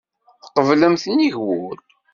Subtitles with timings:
[0.45, 1.79] Tqeblemt nnig wul.